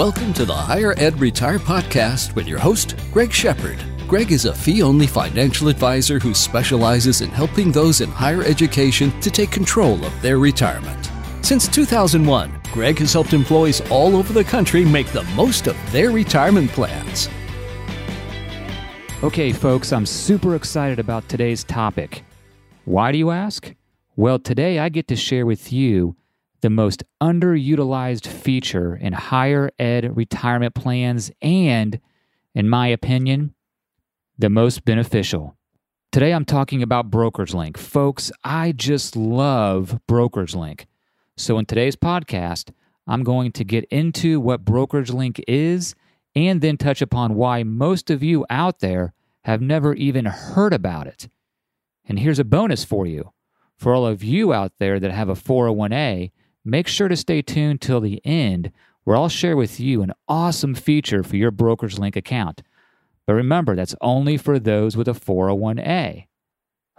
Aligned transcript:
Welcome 0.00 0.32
to 0.32 0.46
the 0.46 0.54
Higher 0.54 0.94
Ed 0.96 1.20
Retire 1.20 1.58
Podcast 1.58 2.34
with 2.34 2.48
your 2.48 2.58
host, 2.58 2.94
Greg 3.12 3.30
Shepard. 3.30 3.76
Greg 4.08 4.32
is 4.32 4.46
a 4.46 4.54
fee 4.54 4.80
only 4.80 5.06
financial 5.06 5.68
advisor 5.68 6.18
who 6.18 6.32
specializes 6.32 7.20
in 7.20 7.28
helping 7.28 7.70
those 7.70 8.00
in 8.00 8.08
higher 8.08 8.42
education 8.42 9.12
to 9.20 9.30
take 9.30 9.50
control 9.50 10.02
of 10.02 10.22
their 10.22 10.38
retirement. 10.38 11.10
Since 11.42 11.68
2001, 11.68 12.62
Greg 12.72 12.98
has 12.98 13.12
helped 13.12 13.34
employees 13.34 13.82
all 13.90 14.16
over 14.16 14.32
the 14.32 14.42
country 14.42 14.86
make 14.86 15.08
the 15.08 15.24
most 15.36 15.66
of 15.66 15.76
their 15.92 16.10
retirement 16.10 16.70
plans. 16.70 17.28
Okay, 19.22 19.52
folks, 19.52 19.92
I'm 19.92 20.06
super 20.06 20.54
excited 20.54 20.98
about 20.98 21.28
today's 21.28 21.62
topic. 21.62 22.24
Why 22.86 23.12
do 23.12 23.18
you 23.18 23.32
ask? 23.32 23.74
Well, 24.16 24.38
today 24.38 24.78
I 24.78 24.88
get 24.88 25.08
to 25.08 25.16
share 25.16 25.44
with 25.44 25.74
you 25.74 26.16
the 26.60 26.70
most 26.70 27.02
underutilized 27.20 28.26
feature 28.26 28.96
in 28.96 29.12
higher 29.12 29.70
ed 29.78 30.16
retirement 30.16 30.74
plans 30.74 31.30
and, 31.40 32.00
in 32.54 32.68
my 32.68 32.88
opinion, 32.88 33.54
the 34.38 34.50
most 34.50 34.84
beneficial. 34.84 35.56
Today 36.12 36.32
I'm 36.32 36.44
talking 36.44 36.82
about 36.82 37.10
Brokerage 37.10 37.54
Link. 37.54 37.78
Folks, 37.78 38.32
I 38.42 38.72
just 38.72 39.16
love 39.16 40.00
Brokerage 40.06 40.54
Link. 40.54 40.86
So, 41.36 41.58
in 41.58 41.66
today's 41.66 41.96
podcast, 41.96 42.70
I'm 43.06 43.22
going 43.22 43.52
to 43.52 43.64
get 43.64 43.84
into 43.84 44.40
what 44.40 44.64
Brokerage 44.64 45.10
Link 45.10 45.42
is 45.48 45.94
and 46.34 46.60
then 46.60 46.76
touch 46.76 47.00
upon 47.02 47.34
why 47.34 47.62
most 47.62 48.10
of 48.10 48.22
you 48.22 48.44
out 48.50 48.80
there 48.80 49.14
have 49.44 49.60
never 49.60 49.94
even 49.94 50.26
heard 50.26 50.72
about 50.72 51.06
it. 51.06 51.28
And 52.04 52.18
here's 52.18 52.38
a 52.38 52.44
bonus 52.44 52.84
for 52.84 53.06
you. 53.06 53.32
For 53.76 53.94
all 53.94 54.06
of 54.06 54.22
you 54.22 54.52
out 54.52 54.72
there 54.78 55.00
that 55.00 55.10
have 55.10 55.28
a 55.28 55.34
401a, 55.34 56.30
make 56.64 56.88
sure 56.88 57.08
to 57.08 57.16
stay 57.16 57.42
tuned 57.42 57.80
till 57.80 58.00
the 58.00 58.20
end 58.24 58.72
where 59.04 59.16
I'll 59.16 59.28
share 59.28 59.56
with 59.56 59.80
you 59.80 60.02
an 60.02 60.12
awesome 60.28 60.74
feature 60.74 61.22
for 61.22 61.36
your 61.36 61.50
Brokerage 61.50 61.98
Link 61.98 62.16
account. 62.16 62.62
But 63.26 63.34
remember, 63.34 63.76
that's 63.76 63.94
only 64.00 64.36
for 64.36 64.58
those 64.58 64.96
with 64.96 65.08
a 65.08 65.12
401a. 65.12 66.26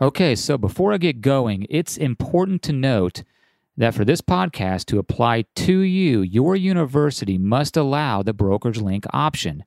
Okay, 0.02 0.36
so 0.36 0.58
before 0.58 0.94
I 0.94 0.98
get 0.98 1.22
going, 1.22 1.68
it's 1.70 1.98
important 1.98 2.64
to 2.64 2.73
note 2.73 3.23
that 3.78 3.94
for 3.94 4.03
this 4.03 4.22
podcast 4.22 4.86
to 4.86 5.00
apply 5.00 5.45
to 5.56 5.80
you, 5.80 6.22
your 6.22 6.56
university 6.56 7.38
must 7.38 7.78
allow 7.78 8.23
the 8.23 8.34
Brokerage 8.34 8.81
Link 8.81 9.06
option. 9.14 9.64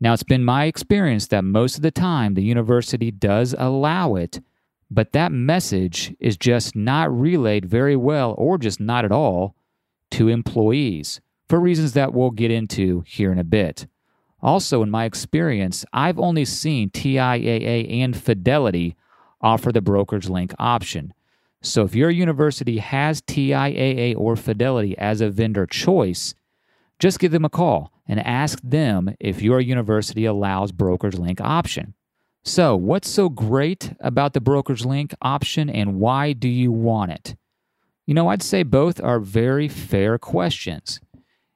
Now, 0.00 0.12
it's 0.12 0.22
been 0.22 0.44
my 0.44 0.64
experience 0.64 1.26
that 1.28 1.44
most 1.44 1.76
of 1.76 1.82
the 1.82 1.90
time 1.90 2.34
the 2.34 2.42
university 2.42 3.10
does 3.10 3.54
allow 3.58 4.14
it, 4.14 4.40
but 4.90 5.12
that 5.12 5.32
message 5.32 6.14
is 6.20 6.36
just 6.36 6.76
not 6.76 7.12
relayed 7.12 7.66
very 7.66 7.96
well 7.96 8.34
or 8.38 8.58
just 8.58 8.80
not 8.80 9.04
at 9.04 9.12
all 9.12 9.54
to 10.12 10.28
employees 10.28 11.20
for 11.48 11.60
reasons 11.60 11.92
that 11.92 12.12
we'll 12.12 12.30
get 12.30 12.50
into 12.50 13.02
here 13.06 13.32
in 13.32 13.38
a 13.38 13.44
bit. 13.44 13.86
Also, 14.42 14.82
in 14.82 14.90
my 14.90 15.04
experience, 15.04 15.84
I've 15.92 16.18
only 16.18 16.44
seen 16.44 16.90
TIAA 16.90 17.90
and 17.90 18.16
Fidelity 18.16 18.96
offer 19.40 19.72
the 19.72 19.80
brokerage 19.80 20.28
link 20.28 20.54
option. 20.58 21.12
So 21.62 21.82
if 21.82 21.94
your 21.94 22.10
university 22.10 22.78
has 22.78 23.22
TIAA 23.22 24.16
or 24.16 24.36
Fidelity 24.36 24.96
as 24.98 25.20
a 25.20 25.30
vendor 25.30 25.66
choice, 25.66 26.34
just 26.98 27.18
give 27.18 27.32
them 27.32 27.44
a 27.44 27.50
call 27.50 27.92
and 28.06 28.20
ask 28.20 28.60
them 28.62 29.14
if 29.18 29.42
your 29.42 29.60
university 29.60 30.26
allows 30.26 30.70
brokerage 30.70 31.18
link 31.18 31.40
option. 31.40 31.94
So, 32.48 32.76
what's 32.76 33.10
so 33.10 33.28
great 33.28 33.92
about 33.98 34.32
the 34.32 34.40
brokerage 34.40 34.84
link 34.84 35.12
option 35.20 35.68
and 35.68 35.98
why 35.98 36.32
do 36.32 36.46
you 36.46 36.70
want 36.70 37.10
it? 37.10 37.34
You 38.06 38.14
know, 38.14 38.28
I'd 38.28 38.40
say 38.40 38.62
both 38.62 39.00
are 39.00 39.18
very 39.18 39.66
fair 39.66 40.16
questions. 40.16 41.00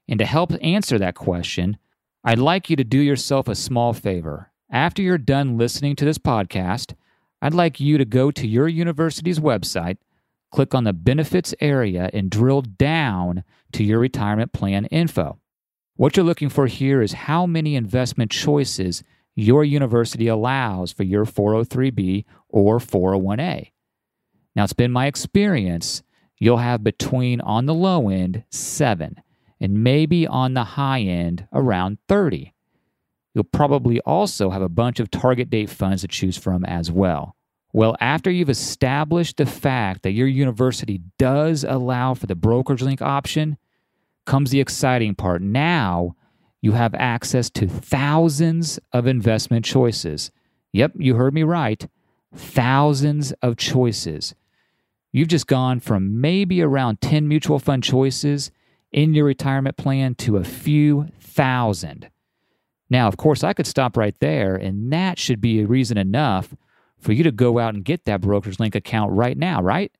And 0.08 0.18
to 0.18 0.26
help 0.26 0.52
answer 0.60 0.98
that 0.98 1.14
question, 1.14 1.78
I'd 2.24 2.40
like 2.40 2.68
you 2.68 2.74
to 2.74 2.82
do 2.82 2.98
yourself 2.98 3.46
a 3.46 3.54
small 3.54 3.92
favor. 3.92 4.50
After 4.68 5.00
you're 5.00 5.16
done 5.16 5.56
listening 5.56 5.94
to 5.94 6.04
this 6.04 6.18
podcast, 6.18 6.94
I'd 7.40 7.54
like 7.54 7.78
you 7.78 7.96
to 7.96 8.04
go 8.04 8.32
to 8.32 8.48
your 8.48 8.66
university's 8.66 9.38
website, 9.38 9.98
click 10.50 10.74
on 10.74 10.82
the 10.82 10.92
benefits 10.92 11.54
area, 11.60 12.10
and 12.12 12.28
drill 12.28 12.62
down 12.62 13.44
to 13.74 13.84
your 13.84 14.00
retirement 14.00 14.52
plan 14.52 14.86
info. 14.86 15.38
What 15.94 16.16
you're 16.16 16.26
looking 16.26 16.48
for 16.48 16.66
here 16.66 17.00
is 17.00 17.12
how 17.12 17.46
many 17.46 17.76
investment 17.76 18.32
choices 18.32 19.04
your 19.36 19.64
university 19.64 20.28
allows 20.28 20.92
for 20.92 21.04
your 21.04 21.24
403b 21.24 22.24
or 22.48 22.78
401a. 22.78 23.70
Now, 24.56 24.64
it's 24.64 24.72
been 24.72 24.92
my 24.92 25.06
experience 25.06 26.02
you'll 26.38 26.58
have 26.58 26.82
between 26.82 27.40
on 27.40 27.66
the 27.66 27.74
low 27.74 28.08
end 28.08 28.44
7 28.50 29.22
and 29.60 29.84
maybe 29.84 30.26
on 30.26 30.54
the 30.54 30.64
high 30.64 31.00
end 31.00 31.46
around 31.52 31.98
30. 32.08 32.54
You'll 33.34 33.44
probably 33.44 34.00
also 34.00 34.50
have 34.50 34.62
a 34.62 34.68
bunch 34.68 34.98
of 34.98 35.10
target 35.10 35.50
date 35.50 35.70
funds 35.70 36.02
to 36.02 36.08
choose 36.08 36.36
from 36.36 36.64
as 36.64 36.90
well. 36.90 37.36
Well, 37.72 37.96
after 38.00 38.30
you've 38.30 38.50
established 38.50 39.36
the 39.36 39.46
fact 39.46 40.02
that 40.02 40.10
your 40.10 40.26
university 40.26 41.02
does 41.18 41.62
allow 41.62 42.14
for 42.14 42.26
the 42.26 42.34
brokerage 42.34 42.82
link 42.82 43.00
option, 43.00 43.56
comes 44.26 44.50
the 44.50 44.60
exciting 44.60 45.14
part. 45.14 45.42
Now 45.42 46.16
you 46.60 46.72
have 46.72 46.94
access 46.94 47.48
to 47.50 47.66
thousands 47.66 48.78
of 48.92 49.06
investment 49.06 49.64
choices. 49.64 50.30
Yep, 50.72 50.92
you 50.96 51.14
heard 51.14 51.34
me 51.34 51.42
right. 51.42 51.86
Thousands 52.34 53.32
of 53.42 53.56
choices. 53.56 54.34
You've 55.12 55.28
just 55.28 55.46
gone 55.46 55.80
from 55.80 56.20
maybe 56.20 56.62
around 56.62 57.00
10 57.00 57.26
mutual 57.26 57.58
fund 57.58 57.82
choices 57.82 58.50
in 58.92 59.14
your 59.14 59.24
retirement 59.24 59.76
plan 59.76 60.14
to 60.16 60.36
a 60.36 60.44
few 60.44 61.08
thousand. 61.20 62.10
Now, 62.88 63.08
of 63.08 63.16
course, 63.16 63.44
I 63.44 63.52
could 63.52 63.66
stop 63.66 63.96
right 63.96 64.14
there, 64.18 64.54
and 64.56 64.92
that 64.92 65.18
should 65.18 65.40
be 65.40 65.60
a 65.60 65.66
reason 65.66 65.96
enough 65.96 66.54
for 66.98 67.12
you 67.12 67.22
to 67.22 67.32
go 67.32 67.58
out 67.58 67.74
and 67.74 67.84
get 67.84 68.04
that 68.04 68.20
brokerage 68.20 68.60
link 68.60 68.74
account 68.74 69.12
right 69.12 69.38
now, 69.38 69.62
right? 69.62 69.92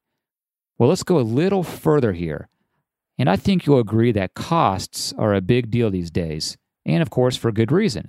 Well, 0.77 0.89
let's 0.89 1.03
go 1.03 1.19
a 1.19 1.21
little 1.21 1.63
further 1.63 2.13
here. 2.13 2.49
And 3.21 3.29
I 3.29 3.37
think 3.37 3.67
you'll 3.67 3.81
agree 3.81 4.13
that 4.13 4.33
costs 4.33 5.13
are 5.19 5.35
a 5.35 5.43
big 5.43 5.71
deal 5.71 5.91
these 5.91 6.11
days, 6.11 6.57
and 6.87 7.03
of 7.03 7.11
course, 7.11 7.37
for 7.37 7.53
good 7.53 7.71
reason. 7.71 8.09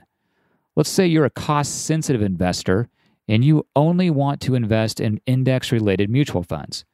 Let's 0.74 0.90
say 0.90 1.06
you're 1.06 1.26
a 1.26 1.30
cost 1.30 1.84
sensitive 1.84 2.22
investor 2.22 2.88
and 3.28 3.44
you 3.44 3.68
only 3.76 4.10
want 4.10 4.40
to 4.44 4.56
invest 4.56 5.02
in 5.02 5.20
index 5.26 5.70
related 5.70 6.10
mutual 6.10 6.44
funds. 6.44 6.86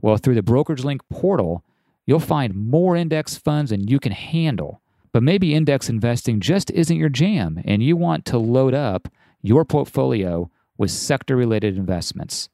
Well, 0.00 0.16
through 0.16 0.34
the 0.34 0.42
Brokerage 0.42 0.82
Link 0.82 1.00
portal, 1.10 1.62
you'll 2.06 2.18
find 2.18 2.56
more 2.56 2.96
index 2.96 3.36
funds 3.36 3.70
than 3.70 3.86
you 3.86 4.00
can 4.00 4.10
handle. 4.10 4.82
But 5.12 5.22
maybe 5.22 5.54
index 5.54 5.88
investing 5.88 6.40
just 6.40 6.72
isn't 6.72 6.96
your 6.96 7.08
jam 7.08 7.62
and 7.64 7.84
you 7.84 7.96
want 7.96 8.24
to 8.24 8.38
load 8.38 8.74
up 8.74 9.06
your 9.42 9.64
portfolio 9.64 10.50
with 10.76 10.90
sector 10.90 11.36
related 11.36 11.76
investments. 11.76 12.48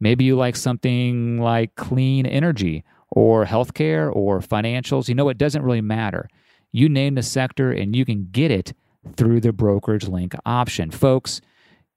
Maybe 0.00 0.24
you 0.24 0.34
like 0.34 0.56
something 0.56 1.40
like 1.40 1.76
clean 1.76 2.26
energy 2.26 2.82
or 3.16 3.46
healthcare 3.46 4.14
or 4.14 4.40
financials. 4.40 5.08
You 5.08 5.14
know, 5.14 5.30
it 5.30 5.38
doesn't 5.38 5.62
really 5.62 5.80
matter. 5.80 6.28
You 6.70 6.90
name 6.90 7.14
the 7.14 7.22
sector 7.22 7.72
and 7.72 7.96
you 7.96 8.04
can 8.04 8.28
get 8.30 8.50
it 8.50 8.74
through 9.16 9.40
the 9.40 9.54
brokerage 9.54 10.06
link 10.06 10.34
option. 10.44 10.90
Folks, 10.90 11.40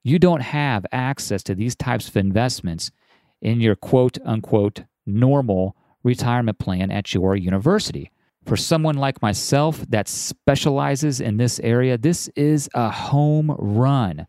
you 0.02 0.18
don't 0.18 0.42
have 0.42 0.86
access 0.94 1.44
to 1.44 1.54
these 1.54 1.76
types 1.76 2.08
of 2.08 2.16
investments 2.16 2.92
in 3.42 3.60
your 3.60 3.76
quote 3.76 4.18
unquote 4.24 4.84
normal 5.06 5.76
retirement 6.04 6.58
plan 6.58 6.90
at 6.90 7.14
your 7.14 7.36
university. 7.36 8.12
For 8.46 8.56
someone 8.56 8.96
like 8.96 9.22
myself 9.22 9.86
that 9.90 10.08
specializes 10.08 11.20
in 11.20 11.36
this 11.36 11.60
area, 11.60 11.98
this 11.98 12.30
is 12.38 12.70
a 12.74 12.90
home 12.90 13.54
run. 13.60 14.26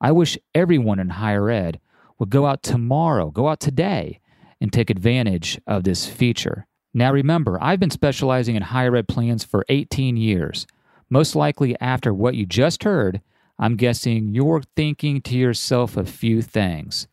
I 0.00 0.10
wish 0.10 0.36
everyone 0.52 0.98
in 0.98 1.10
higher 1.10 1.48
ed 1.48 1.78
would 2.18 2.30
go 2.30 2.44
out 2.44 2.64
tomorrow, 2.64 3.30
go 3.30 3.46
out 3.46 3.60
today, 3.60 4.18
and 4.60 4.72
take 4.72 4.90
advantage 4.90 5.60
of 5.66 5.84
this 5.84 6.06
feature. 6.06 6.66
Now, 6.92 7.12
remember, 7.12 7.58
I've 7.60 7.80
been 7.80 7.90
specializing 7.90 8.54
in 8.54 8.62
higher 8.62 8.94
ed 8.94 9.08
plans 9.08 9.42
for 9.42 9.64
18 9.68 10.16
years. 10.16 10.66
Most 11.10 11.34
likely, 11.34 11.76
after 11.80 12.14
what 12.14 12.36
you 12.36 12.46
just 12.46 12.84
heard, 12.84 13.20
I'm 13.58 13.76
guessing 13.76 14.34
you're 14.34 14.62
thinking 14.76 15.20
to 15.22 15.36
yourself 15.36 15.96
a 15.96 16.04
few 16.04 16.40
things. 16.40 17.08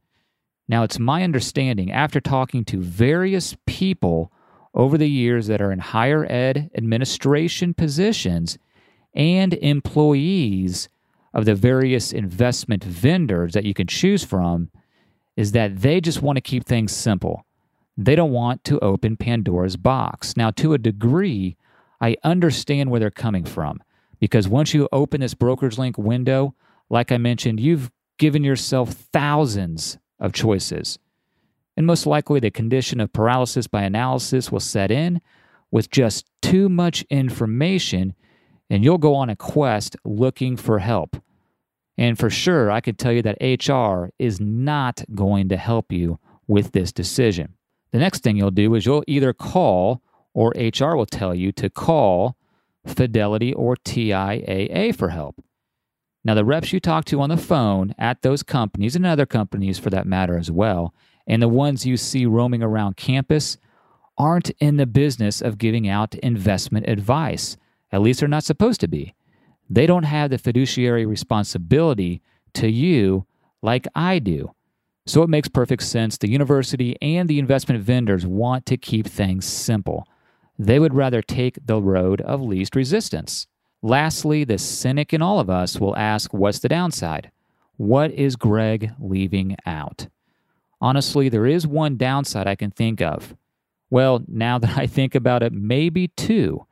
Now, 0.69 0.83
it's 0.83 0.99
my 0.99 1.23
understanding 1.23 1.91
after 1.91 2.21
talking 2.21 2.63
to 2.65 2.79
various 2.79 3.57
people 3.65 4.31
over 4.75 4.99
the 4.99 5.09
years 5.09 5.47
that 5.47 5.61
are 5.61 5.71
in 5.71 5.79
higher 5.79 6.31
ed 6.31 6.69
administration 6.77 7.73
positions 7.73 8.59
and 9.15 9.55
employees 9.55 10.87
of 11.33 11.45
the 11.45 11.55
various 11.55 12.13
investment 12.13 12.83
vendors 12.83 13.53
that 13.53 13.65
you 13.65 13.73
can 13.73 13.87
choose 13.87 14.23
from 14.23 14.69
is 15.35 15.53
that 15.53 15.81
they 15.81 15.99
just 15.99 16.21
want 16.21 16.37
to 16.37 16.41
keep 16.41 16.65
things 16.65 16.95
simple. 16.95 17.45
They 17.97 18.15
don't 18.15 18.31
want 18.31 18.63
to 18.65 18.79
open 18.79 19.17
Pandora's 19.17 19.75
box. 19.75 20.37
Now, 20.37 20.51
to 20.51 20.73
a 20.73 20.77
degree, 20.77 21.57
I 21.99 22.15
understand 22.23 22.91
where 22.91 22.99
they're 22.99 23.09
coming 23.09 23.43
from 23.43 23.81
because 24.19 24.47
once 24.47 24.75
you 24.75 24.87
open 24.91 25.21
this 25.21 25.33
brokerage 25.33 25.79
link 25.79 25.97
window, 25.97 26.53
like 26.91 27.11
I 27.11 27.17
mentioned, 27.17 27.59
you've 27.59 27.89
given 28.19 28.43
yourself 28.43 28.91
thousands 28.91 29.97
of 30.19 30.33
choices. 30.33 30.99
And 31.77 31.85
most 31.85 32.05
likely, 32.05 32.39
the 32.39 32.51
condition 32.51 32.99
of 32.99 33.13
paralysis 33.13 33.67
by 33.67 33.83
analysis 33.83 34.51
will 34.51 34.59
set 34.59 34.91
in 34.91 35.21
with 35.71 35.89
just 35.89 36.25
too 36.41 36.67
much 36.67 37.03
information, 37.09 38.13
and 38.69 38.83
you'll 38.83 38.97
go 38.97 39.15
on 39.15 39.29
a 39.29 39.35
quest 39.35 39.95
looking 40.03 40.57
for 40.57 40.79
help. 40.79 41.15
And 41.97 42.17
for 42.17 42.29
sure, 42.29 42.71
I 42.71 42.81
can 42.81 42.95
tell 42.95 43.11
you 43.11 43.21
that 43.21 43.37
HR 43.41 44.09
is 44.19 44.39
not 44.39 45.03
going 45.13 45.49
to 45.49 45.57
help 45.57 45.91
you 45.91 46.19
with 46.47 46.71
this 46.71 46.91
decision. 46.91 47.55
The 47.91 47.99
next 47.99 48.23
thing 48.23 48.37
you'll 48.37 48.51
do 48.51 48.73
is 48.75 48.85
you'll 48.85 49.03
either 49.07 49.33
call 49.33 50.01
or 50.33 50.53
HR 50.55 50.95
will 50.95 51.05
tell 51.05 51.33
you 51.33 51.51
to 51.53 51.69
call 51.69 52.35
Fidelity 52.85 53.53
or 53.53 53.75
TIAA 53.75 54.95
for 54.95 55.09
help. 55.09 55.43
Now, 56.23 56.35
the 56.35 56.45
reps 56.45 56.73
you 56.73 56.79
talk 56.79 57.05
to 57.05 57.21
on 57.21 57.29
the 57.29 57.37
phone 57.37 57.95
at 57.97 58.21
those 58.21 58.43
companies 58.43 58.95
and 58.95 59.05
other 59.05 59.25
companies 59.25 59.79
for 59.79 59.89
that 59.89 60.05
matter 60.05 60.37
as 60.37 60.51
well, 60.51 60.93
and 61.25 61.41
the 61.41 61.47
ones 61.47 61.85
you 61.85 61.95
see 61.95 62.25
roaming 62.25 62.61
around 62.61 62.97
campus, 62.97 63.57
aren't 64.17 64.49
in 64.59 64.75
the 64.75 64.85
business 64.85 65.41
of 65.41 65.57
giving 65.57 65.87
out 65.87 66.13
investment 66.15 66.89
advice. 66.89 67.55
At 67.91 68.01
least 68.01 68.19
they're 68.19 68.27
not 68.27 68.43
supposed 68.43 68.81
to 68.81 68.87
be. 68.87 69.15
They 69.69 69.85
don't 69.85 70.03
have 70.03 70.29
the 70.29 70.37
fiduciary 70.37 71.05
responsibility 71.05 72.21
to 72.55 72.69
you 72.69 73.25
like 73.61 73.87
I 73.95 74.19
do. 74.19 74.53
So 75.05 75.23
it 75.23 75.29
makes 75.29 75.47
perfect 75.47 75.83
sense. 75.83 76.17
The 76.17 76.29
university 76.29 76.97
and 77.01 77.29
the 77.29 77.39
investment 77.39 77.81
vendors 77.81 78.25
want 78.25 78.65
to 78.67 78.77
keep 78.77 79.07
things 79.07 79.45
simple. 79.45 80.05
They 80.57 80.79
would 80.79 80.93
rather 80.93 81.21
take 81.21 81.57
the 81.65 81.81
road 81.81 82.19
of 82.21 82.41
least 82.41 82.75
resistance. 82.75 83.47
Lastly, 83.81 84.43
the 84.43 84.57
cynic 84.57 85.13
in 85.13 85.21
all 85.21 85.39
of 85.39 85.49
us 85.49 85.79
will 85.79 85.95
ask 85.95 86.33
what's 86.33 86.59
the 86.59 86.67
downside? 86.67 87.31
What 87.77 88.11
is 88.11 88.35
Greg 88.35 88.91
leaving 88.99 89.55
out? 89.65 90.07
Honestly, 90.81 91.29
there 91.29 91.45
is 91.45 91.65
one 91.65 91.95
downside 91.95 92.47
I 92.47 92.55
can 92.55 92.71
think 92.71 93.01
of. 93.01 93.35
Well, 93.89 94.23
now 94.27 94.57
that 94.59 94.77
I 94.77 94.85
think 94.85 95.15
about 95.15 95.43
it, 95.43 95.53
maybe 95.53 96.09
two. 96.09 96.65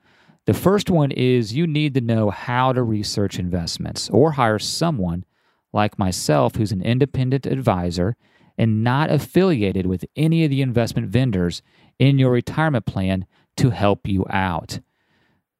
The 0.45 0.53
first 0.53 0.89
one 0.89 1.11
is 1.11 1.55
you 1.55 1.67
need 1.67 1.93
to 1.95 2.01
know 2.01 2.29
how 2.29 2.71
to 2.73 2.83
research 2.83 3.39
investments 3.39 4.09
or 4.09 4.33
hire 4.33 4.59
someone 4.59 5.25
like 5.73 5.99
myself 5.99 6.55
who's 6.55 6.71
an 6.71 6.81
independent 6.81 7.45
advisor 7.45 8.15
and 8.57 8.83
not 8.83 9.11
affiliated 9.11 9.85
with 9.85 10.05
any 10.15 10.43
of 10.43 10.49
the 10.49 10.61
investment 10.61 11.07
vendors 11.07 11.61
in 11.99 12.17
your 12.17 12.31
retirement 12.31 12.85
plan 12.85 13.25
to 13.57 13.69
help 13.71 14.07
you 14.07 14.25
out. 14.29 14.79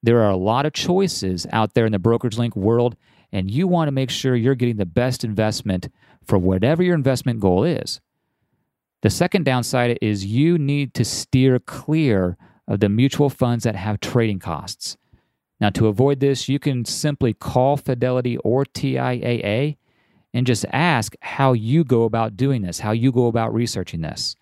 There 0.02 0.20
are 0.22 0.30
a 0.30 0.36
lot 0.36 0.66
of 0.66 0.72
choices 0.72 1.46
out 1.52 1.74
there 1.74 1.86
in 1.86 1.92
the 1.92 1.98
brokerage 1.98 2.38
link 2.38 2.54
world, 2.54 2.96
and 3.32 3.50
you 3.50 3.66
want 3.66 3.88
to 3.88 3.92
make 3.92 4.10
sure 4.10 4.36
you're 4.36 4.54
getting 4.54 4.76
the 4.76 4.86
best 4.86 5.24
investment 5.24 5.88
for 6.24 6.38
whatever 6.38 6.82
your 6.82 6.94
investment 6.94 7.40
goal 7.40 7.64
is. 7.64 8.00
The 9.02 9.10
second 9.10 9.44
downside 9.44 9.98
is 10.00 10.26
you 10.26 10.58
need 10.58 10.94
to 10.94 11.04
steer 11.04 11.58
clear 11.58 12.36
of 12.66 12.80
the 12.80 12.88
mutual 12.88 13.30
funds 13.30 13.64
that 13.64 13.76
have 13.76 14.00
trading 14.00 14.38
costs. 14.38 14.96
Now, 15.60 15.70
to 15.70 15.88
avoid 15.88 16.20
this, 16.20 16.48
you 16.48 16.58
can 16.58 16.84
simply 16.84 17.32
call 17.32 17.76
Fidelity 17.76 18.36
or 18.38 18.64
TIAA 18.64 19.76
and 20.34 20.46
just 20.46 20.64
ask 20.72 21.14
how 21.20 21.52
you 21.52 21.84
go 21.84 22.04
about 22.04 22.36
doing 22.36 22.62
this, 22.62 22.80
how 22.80 22.92
you 22.92 23.10
go 23.10 23.26
about 23.26 23.52
researching 23.54 24.02
this. 24.02 24.36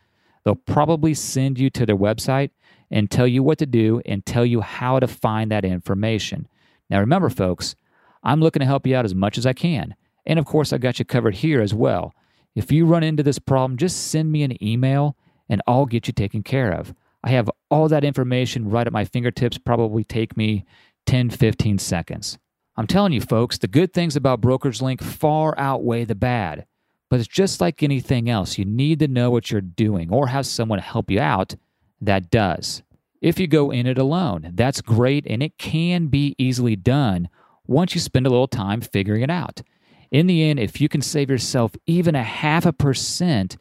They'll 0.45 0.55
probably 0.55 1.15
send 1.15 1.59
you 1.59 1.71
to 1.71 1.87
their 1.87 1.97
website 1.97 2.51
and 2.91 3.11
tell 3.11 3.27
you 3.27 3.43
what 3.43 3.59
to 3.59 3.67
do 3.67 4.01
and 4.07 4.25
tell 4.25 4.45
you 4.45 4.61
how 4.61 5.01
to 5.01 5.07
find 5.07 5.51
that 5.51 5.65
information. 5.65 6.47
Now, 6.89 7.01
remember, 7.01 7.29
folks, 7.29 7.75
I'm 8.23 8.41
looking 8.41 8.61
to 8.61 8.67
help 8.67 8.87
you 8.87 8.97
out 8.97 9.05
as 9.05 9.15
much 9.15 9.39
as 9.39 9.47
I 9.47 9.53
can. 9.53 9.95
And 10.25 10.39
of 10.39 10.45
course, 10.45 10.73
I 10.73 10.79
got 10.79 10.99
you 10.99 11.05
covered 11.05 11.37
here 11.37 11.61
as 11.61 11.75
well. 11.75 12.15
If 12.55 12.73
you 12.73 12.87
run 12.87 13.03
into 13.03 13.23
this 13.23 13.39
problem, 13.39 13.77
just 13.77 14.09
send 14.09 14.33
me 14.33 14.43
an 14.43 14.63
email 14.63 15.17
and 15.49 15.63
I'll 15.67 15.87
get 15.87 16.07
you 16.07 16.13
taken 16.13 16.43
care 16.43 16.73
of. 16.73 16.95
I 17.23 17.31
have 17.31 17.51
all 17.71 17.89
that 17.89 18.05
information 18.05 18.71
right 18.71 18.87
at 18.87 18.93
my 18.93 19.05
fingertips, 19.05 19.59
probably 19.59 20.05
take 20.05 20.37
me 20.37 20.65
10, 21.07 21.31
15 21.31 21.79
seconds. 21.79 22.39
I'm 22.77 22.87
telling 22.87 23.13
you, 23.13 23.21
folks, 23.21 23.59
the 23.59 23.69
good 23.69 23.93
things 23.93 24.17
about 24.17 24.41
Brokerage 24.41 24.83
Link 24.83 25.03
far 25.03 25.59
outweigh 25.59 26.05
the 26.05 26.15
bad. 26.15 26.67
But 27.09 27.21
it's 27.21 27.29
just 27.29 27.61
like 27.61 27.83
anything 27.83 28.29
else. 28.29 28.59
You 28.59 28.65
need 28.65 28.99
to 28.99 29.09
know 29.09 29.31
what 29.31 29.51
you're 29.51 29.61
doing 29.61 30.13
or 30.13 30.27
have 30.27 30.47
someone 30.47 30.81
help 30.81 31.11
you 31.11 31.21
out 31.21 31.55
that 32.01 32.31
does. 32.31 32.83
If 33.21 33.39
you 33.41 33.47
go 33.47 33.71
in 33.71 33.87
it 33.87 33.99
alone, 33.99 34.53
that's 34.55 34.81
great 34.81 35.27
and 35.27 35.43
it 35.43 35.59
can 35.59 36.07
be 36.07 36.35
easily 36.39 36.77
done 36.77 37.29
once 37.67 37.95
you 37.95 38.01
spend 38.01 38.27
a 38.27 38.31
little 38.31 38.49
time 38.49 38.81
figuring 38.81 39.23
it 39.23 39.31
out. 39.31 39.63
In 40.11 40.27
the 40.27 40.45
end, 40.45 40.61
if 40.61 40.81
you 40.81 40.89
can 40.89 41.03
save 41.03 41.31
yourself 41.31 41.73
even 41.87 42.15
a 42.15 42.23
half 42.23 42.65
a 42.65 42.73
percent 42.73 43.57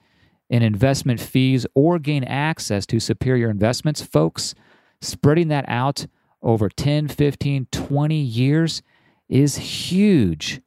in 0.50 0.62
investment 0.62 1.20
fees 1.20 1.66
or 1.74 1.98
gain 1.98 2.24
access 2.24 2.86
to 2.88 3.00
superior 3.00 3.50
investments, 3.50 4.02
folks, 4.02 4.54
spreading 5.02 5.48
that 5.48 5.66
out 5.68 6.06
over 6.42 6.70
10, 6.70 7.08
15, 7.08 7.68
20 7.72 8.16
years 8.16 8.84
is 9.28 9.58
huge. 9.58 10.62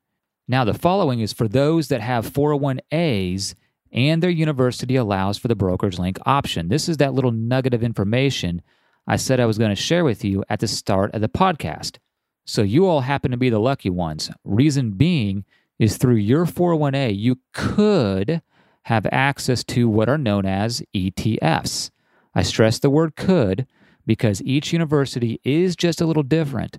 Now, 0.49 0.65
the 0.65 0.75
following 0.75 1.21
is 1.21 1.33
for 1.33 1.47
those 1.47 1.89
that 1.89 2.01
have 2.01 2.31
401as 2.31 3.55
and 3.93 4.23
their 4.23 4.31
university 4.31 4.97
allows 4.97 5.39
for 5.39 5.49
the 5.49 5.57
brokerage 5.57 5.99
link 5.99 6.19
option. 6.27 6.69
This 6.69 6.89
is 6.89 6.99
that 6.99 7.15
little 7.15 7.33
nugget 7.33 7.75
of 7.75 7.83
information 7.83 8.63
I 9.07 9.17
said 9.17 9.41
I 9.41 9.47
was 9.47 9.57
going 9.57 9.71
to 9.71 9.77
share 9.77 10.05
with 10.05 10.23
you 10.23 10.45
at 10.51 10.61
the 10.61 10.69
start 10.69 11.15
of 11.15 11.23
the 11.23 11.29
podcast. 11.31 11.97
So, 12.45 12.63
you 12.63 12.87
all 12.87 13.01
happen 13.01 13.31
to 13.31 13.37
be 13.37 13.51
the 13.51 13.59
lucky 13.59 13.91
ones. 13.91 14.31
Reason 14.45 14.93
being 14.93 15.45
is 15.79 15.97
through 15.97 16.17
your 16.17 16.45
401a, 16.45 17.17
you 17.17 17.39
could 17.53 18.43
have 18.83 19.07
access 19.13 19.65
to 19.65 19.89
what 19.89 20.09
are 20.09 20.19
known 20.19 20.47
as 20.47 20.83
ETFs. 20.95 21.91
I 22.35 22.43
stress 22.43 22.79
the 22.79 22.91
word 22.91 23.17
could 23.17 23.67
because 24.07 24.43
each 24.43 24.73
university 24.73 25.41
is 25.45 25.77
just 25.77 26.01
a 26.01 26.07
little 26.07 26.23
different. 26.23 26.79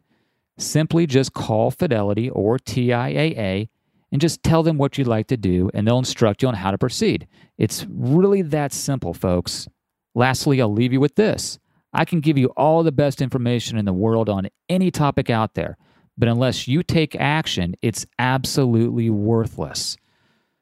simply 0.60 1.08
just 1.08 1.34
call 1.34 1.72
Fidelity 1.72 2.30
or 2.30 2.58
TIAA 2.60 3.70
and 4.12 4.22
just 4.22 4.44
tell 4.44 4.64
them 4.64 4.78
what 4.78 4.98
you'd 4.98 5.08
like 5.08 5.28
to 5.28 5.38
do, 5.38 5.70
and 5.74 5.88
they'll 5.88 6.00
instruct 6.00 6.42
you 6.42 6.48
on 6.48 6.56
how 6.56 6.72
to 6.72 6.78
proceed. 6.78 7.28
It's 7.58 7.86
really 7.90 8.42
that 8.42 8.74
simple, 8.74 9.14
folks. 9.14 9.68
Lastly, 10.16 10.62
I'll 10.62 10.74
leave 10.74 10.94
you 10.94 11.00
with 11.00 11.16
this 11.16 11.60
I 11.94 12.06
can 12.06 12.20
give 12.20 12.38
you 12.38 12.48
all 12.50 12.84
the 12.84 12.92
best 12.92 13.22
information 13.22 13.78
in 13.78 13.86
the 13.86 13.94
world 13.94 14.30
on 14.30 14.48
any 14.68 14.92
topic 14.92 15.30
out 15.30 15.56
there, 15.56 15.78
but 16.18 16.30
unless 16.30 16.68
you 16.68 16.84
take 16.84 17.16
action, 17.16 17.76
it's 17.82 18.06
absolutely 18.20 19.10
worthless. 19.10 19.98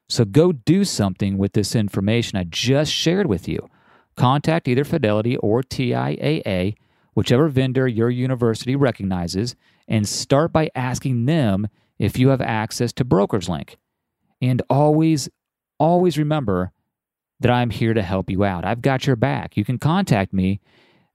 So 0.09 0.23
go 0.23 0.53
do 0.53 0.85
something 0.85 1.37
with 1.37 1.51
this 1.51 1.75
information 1.75 2.37
I 2.37 2.45
just 2.45 2.93
shared 2.93 3.27
with 3.27 3.47
you. 3.47 3.67
Contact 4.15 4.67
either 4.67 4.85
Fidelity 4.85 5.35
or 5.37 5.61
TIAA, 5.63 6.75
whichever 7.17 7.47
vendor 7.47 7.87
your 7.87 8.11
university 8.11 8.75
recognizes, 8.75 9.55
and 9.87 10.07
start 10.07 10.53
by 10.53 10.69
asking 10.75 11.25
them 11.25 11.67
if 11.97 12.19
you 12.19 12.27
have 12.27 12.41
access 12.41 12.93
to 12.93 13.03
Brokerage 13.03 13.49
Link. 13.49 13.79
And 14.39 14.61
always, 14.69 15.27
always 15.79 16.19
remember 16.19 16.71
that 17.39 17.49
I'm 17.49 17.71
here 17.71 17.95
to 17.95 18.03
help 18.03 18.29
you 18.29 18.43
out. 18.43 18.65
I've 18.65 18.83
got 18.83 19.07
your 19.07 19.15
back. 19.15 19.57
You 19.57 19.65
can 19.65 19.79
contact 19.79 20.31
me 20.31 20.61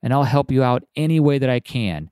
and 0.02 0.12
I'll 0.12 0.24
help 0.24 0.50
you 0.50 0.64
out 0.64 0.82
any 0.96 1.20
way 1.20 1.38
that 1.38 1.48
I 1.48 1.60
can. 1.60 2.10